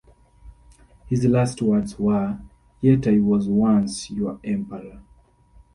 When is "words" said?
1.61-1.99